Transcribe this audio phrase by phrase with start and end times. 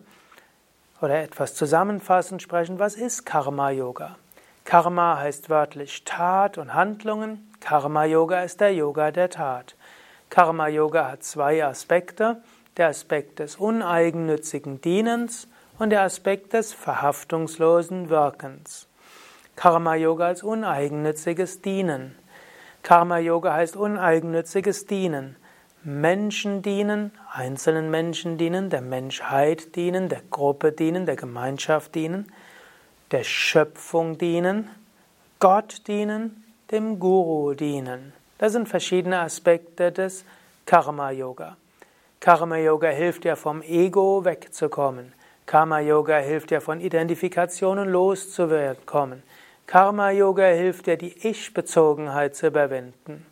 [1.01, 4.17] oder etwas zusammenfassend sprechen, was ist Karma Yoga?
[4.65, 7.53] Karma heißt wörtlich Tat und Handlungen.
[7.61, 9.77] Karma Yoga ist der Yoga der Tat.
[10.31, 12.43] Karma Yoga hat zwei Aspekte.
[12.77, 15.47] Der Aspekt des uneigennützigen Dienens
[15.79, 18.89] und der Aspekt des verhaftungslosen Wirkens.
[19.57, 22.17] Karma Yoga als uneigennütziges Dienen.
[22.83, 25.37] Karma Yoga heißt uneigennütziges Dienen.
[25.85, 32.31] Menschen dienen, einzelnen Menschen dienen, der Menschheit dienen, der Gruppe dienen, der Gemeinschaft dienen,
[33.11, 34.71] der Schöpfung dienen,
[35.41, 38.13] Gott dienen, dem Guru dienen.
[38.39, 40.25] Das sind verschiedene Aspekte des
[40.67, 41.57] Karma Yoga.
[42.21, 45.13] Karma Yoga hilft ja vom Ego wegzukommen.
[45.47, 49.25] Karma Yoga hilft ja von Identifikationen loszukommen.
[49.67, 53.27] Karma Yoga hilft ja die Ich-Bezogenheit zu überwinden.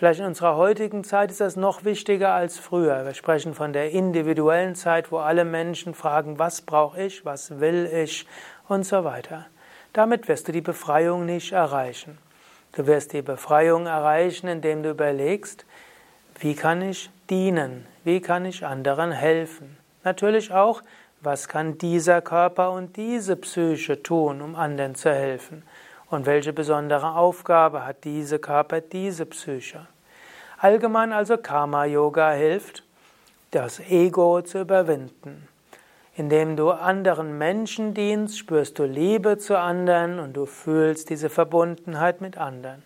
[0.00, 3.04] Vielleicht in unserer heutigen Zeit ist das noch wichtiger als früher.
[3.04, 7.84] Wir sprechen von der individuellen Zeit, wo alle Menschen fragen, was brauche ich, was will
[7.84, 8.26] ich
[8.66, 9.44] und so weiter.
[9.92, 12.16] Damit wirst du die Befreiung nicht erreichen.
[12.72, 15.66] Du wirst die Befreiung erreichen, indem du überlegst,
[16.38, 19.76] wie kann ich dienen, wie kann ich anderen helfen.
[20.02, 20.80] Natürlich auch,
[21.20, 25.62] was kann dieser Körper und diese Psyche tun, um anderen zu helfen.
[26.10, 29.86] Und welche besondere Aufgabe hat diese Körper, diese Psyche?
[30.58, 32.82] Allgemein also Karma Yoga hilft,
[33.52, 35.48] das Ego zu überwinden.
[36.16, 42.20] Indem du anderen Menschen dienst, spürst du Liebe zu anderen und du fühlst diese Verbundenheit
[42.20, 42.82] mit anderen.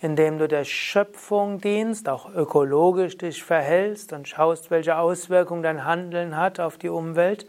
[0.00, 6.36] Indem du der Schöpfung dienst, auch ökologisch dich verhältst und schaust, welche Auswirkungen dein Handeln
[6.36, 7.46] hat auf die Umwelt,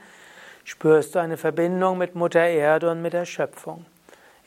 [0.64, 3.86] spürst du eine Verbindung mit Mutter Erde und mit der Schöpfung.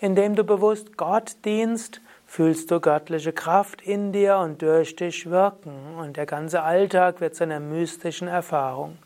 [0.04, 5.96] Indem du bewusst Gott dienst, fühlst du göttliche Kraft in dir und durch dich wirken
[5.98, 8.98] und der ganze Alltag wird zu einer mystischen Erfahrung.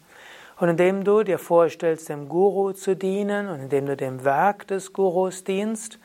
[0.57, 4.93] Und indem du dir vorstellst, dem Guru zu dienen und indem du dem Werk des
[4.93, 6.01] Gurus dienst,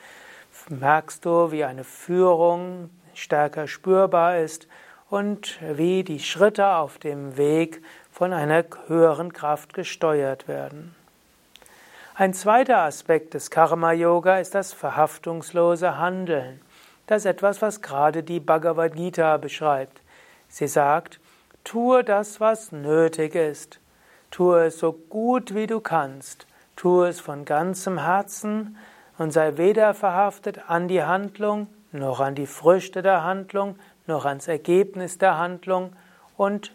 [0.69, 4.67] merkst du, wie eine Führung stärker spürbar ist
[5.09, 10.93] und wie die Schritte auf dem Weg von einer höheren Kraft gesteuert werden.
[12.15, 16.61] Ein zweiter Aspekt des Karma-Yoga ist das verhaftungslose Handeln.
[17.07, 19.99] Das ist etwas, was gerade die Bhagavad Gita beschreibt.
[20.47, 21.19] Sie sagt,
[21.63, 23.79] tue das, was nötig ist.
[24.29, 26.45] Tue es so gut wie du kannst.
[26.75, 28.77] Tue es von ganzem Herzen
[29.17, 33.75] und sei weder verhaftet an die Handlung, noch an die Früchte der Handlung,
[34.05, 35.93] noch ans Ergebnis der Handlung
[36.37, 36.73] und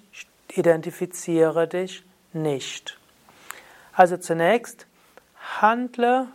[0.48, 2.98] identifiziere dich nicht.
[3.92, 4.88] Also zunächst
[5.56, 6.28] Handle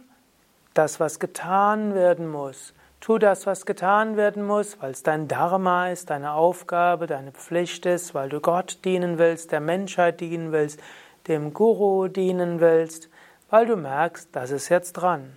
[0.73, 2.73] das, was getan werden muss.
[2.99, 7.85] Tu das, was getan werden muss, weil es dein Dharma ist, deine Aufgabe, deine Pflicht
[7.85, 10.81] ist, weil du Gott dienen willst, der Menschheit dienen willst,
[11.27, 13.09] dem Guru dienen willst,
[13.49, 15.35] weil du merkst, das ist jetzt dran.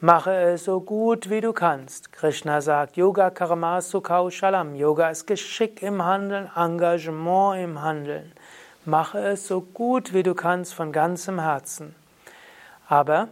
[0.00, 2.12] Mache es so gut wie du kannst.
[2.12, 4.74] Krishna sagt, Yoga Karmasu Kaushalam.
[4.74, 8.32] Yoga ist Geschick im Handeln, Engagement im Handeln.
[8.84, 11.94] Mache es so gut wie du kannst von ganzem Herzen.
[12.92, 13.28] Aber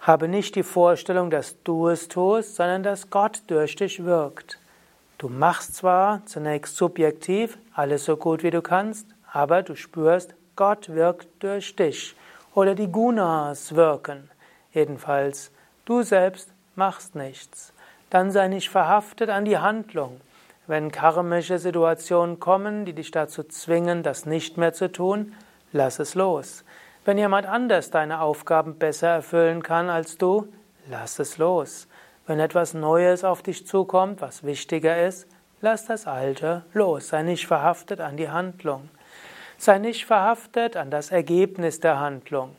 [0.00, 4.58] habe nicht die Vorstellung, dass du es tust, sondern dass Gott durch dich wirkt.
[5.16, 10.90] Du machst zwar zunächst subjektiv alles so gut wie du kannst, aber du spürst, Gott
[10.90, 12.14] wirkt durch dich.
[12.54, 14.28] Oder die Gunas wirken.
[14.74, 15.50] Jedenfalls,
[15.86, 17.72] du selbst machst nichts.
[18.10, 20.20] Dann sei nicht verhaftet an die Handlung.
[20.66, 25.32] Wenn karmische Situationen kommen, die dich dazu zwingen, das nicht mehr zu tun,
[25.72, 26.64] lass es los.
[27.04, 30.52] Wenn jemand anders deine Aufgaben besser erfüllen kann als du,
[30.88, 31.88] lass es los.
[32.26, 35.26] Wenn etwas Neues auf dich zukommt, was wichtiger ist,
[35.62, 37.08] lass das Alte los.
[37.08, 38.90] Sei nicht verhaftet an die Handlung.
[39.56, 42.54] Sei nicht verhaftet an das Ergebnis der Handlung.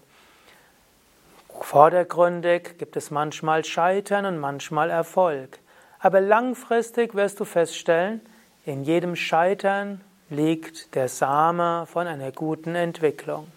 [1.59, 5.59] Vordergründig gibt es manchmal Scheitern und manchmal Erfolg.
[5.99, 8.21] Aber langfristig wirst du feststellen,
[8.65, 13.47] in jedem Scheitern liegt der Same von einer guten Entwicklung.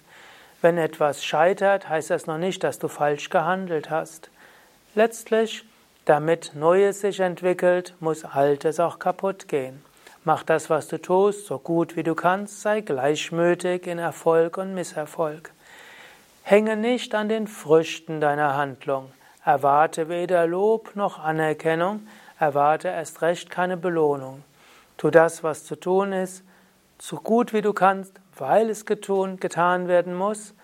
[0.65, 4.31] Wenn etwas scheitert, heißt das noch nicht, dass du falsch gehandelt hast.
[4.95, 5.67] Letztlich,
[6.07, 9.85] damit Neues sich entwickelt, muss Altes auch kaputt gehen.
[10.25, 14.73] Mach das, was du tust, so gut wie du kannst, sei gleichmütig in Erfolg und
[14.73, 15.51] Misserfolg.
[16.45, 19.13] Hänge nicht an den Früchten deiner Handlung.
[19.45, 22.09] Erwarte weder Lob noch Anerkennung,
[22.39, 24.43] erwarte erst recht keine Belohnung.
[24.97, 26.43] Tu das, was zu tun ist,
[26.99, 30.55] so gut wie du kannst, weil es getun, getan werden muss.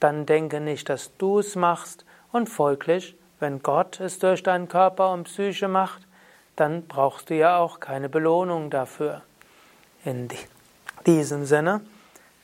[0.00, 5.12] Dann denke nicht, dass du es machst und folglich, wenn Gott es durch deinen Körper
[5.12, 6.06] und Psyche macht,
[6.56, 9.22] dann brauchst du ja auch keine Belohnung dafür.
[10.04, 10.28] In
[11.06, 11.82] diesem Sinne,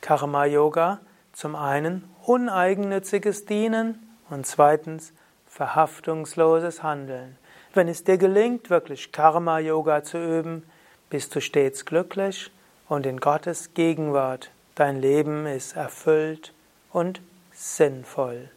[0.01, 0.99] Karma Yoga,
[1.33, 5.13] zum einen uneigennütziges Dienen und zweitens
[5.47, 7.37] verhaftungsloses Handeln.
[7.73, 10.63] Wenn es dir gelingt, wirklich Karma Yoga zu üben,
[11.09, 12.51] bist du stets glücklich
[12.87, 14.51] und in Gottes Gegenwart.
[14.75, 16.51] Dein Leben ist erfüllt
[16.91, 17.21] und
[17.51, 18.49] sinnvoll.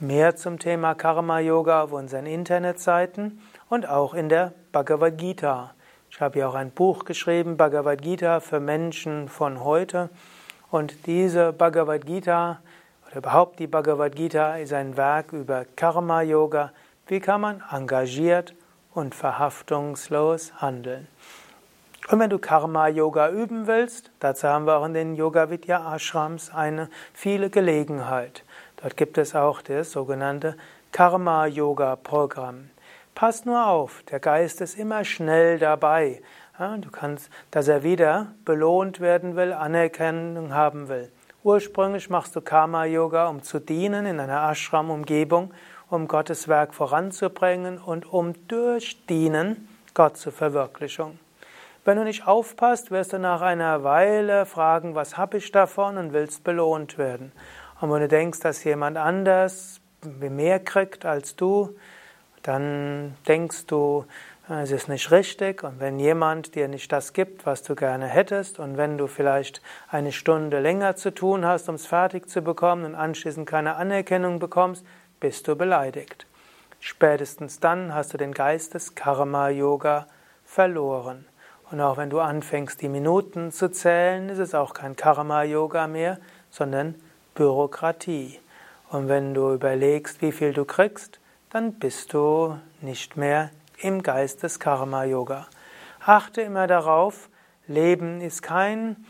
[0.00, 5.72] Mehr zum Thema Karma Yoga auf unseren Internetseiten und auch in der Bhagavad Gita.
[6.10, 10.10] Ich habe ja auch ein Buch geschrieben, Bhagavad Gita für Menschen von heute.
[10.72, 12.60] Und diese Bhagavad Gita
[13.06, 16.72] oder überhaupt die Bhagavad Gita ist ein Werk über Karma Yoga.
[17.06, 18.52] Wie kann man engagiert
[18.92, 21.06] und verhaftungslos handeln?
[22.10, 25.94] Und wenn du Karma Yoga üben willst, dazu haben wir auch in den Yoga Vidya
[25.94, 28.44] Ashrams eine viele Gelegenheit.
[28.76, 30.54] Dort gibt es auch das sogenannte
[30.92, 32.68] Karma Yoga Programm.
[33.14, 36.20] Pass nur auf, der Geist ist immer schnell dabei.
[36.58, 41.10] Du kannst, dass er wieder belohnt werden will, Anerkennung haben will.
[41.42, 45.54] Ursprünglich machst du Karma Yoga, um zu dienen in einer Ashram-Umgebung,
[45.88, 51.18] um Gottes Werk voranzubringen und um durch Dienen Gott zur Verwirklichung.
[51.84, 56.14] Wenn du nicht aufpasst, wirst du nach einer Weile fragen, was habe ich davon und
[56.14, 57.30] willst belohnt werden.
[57.78, 61.76] Und wenn du denkst, dass jemand anders mehr kriegt als du,
[62.42, 64.06] dann denkst du,
[64.48, 68.58] es ist nicht richtig und wenn jemand dir nicht das gibt, was du gerne hättest
[68.58, 72.84] und wenn du vielleicht eine Stunde länger zu tun hast, um es fertig zu bekommen
[72.86, 74.86] und anschließend keine Anerkennung bekommst,
[75.20, 76.26] bist du beleidigt.
[76.80, 80.06] Spätestens dann hast du den Geist des Karma-Yoga
[80.44, 81.26] verloren.
[81.70, 86.18] Und auch wenn du anfängst, die Minuten zu zählen, ist es auch kein Karma-Yoga mehr,
[86.50, 86.94] sondern
[87.34, 88.38] Bürokratie.
[88.90, 91.18] Und wenn du überlegst, wie viel du kriegst,
[91.50, 95.46] dann bist du nicht mehr im Geist des Karma-Yoga.
[96.04, 97.28] Achte immer darauf,
[97.66, 99.04] Leben ist kein,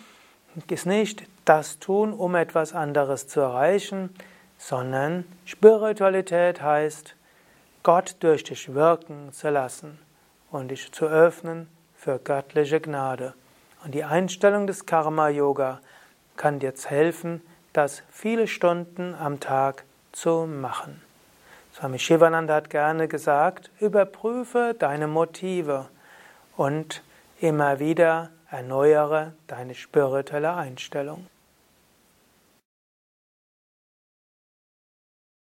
[0.70, 4.14] ist nicht das Tun, um etwas anderes zu erreichen,
[4.58, 7.16] sondern Spiritualität heißt,
[7.82, 9.98] Gott durch dich wirken zu lassen
[10.50, 11.68] und dich zu öffnen
[12.04, 13.32] für göttliche Gnade.
[13.82, 15.80] Und die Einstellung des Karma-Yoga
[16.36, 17.40] kann dir jetzt helfen,
[17.72, 21.00] das viele Stunden am Tag zu machen.
[21.72, 25.86] Swami Shivananda hat gerne gesagt, überprüfe deine Motive
[26.58, 27.02] und
[27.40, 31.26] immer wieder erneuere deine spirituelle Einstellung.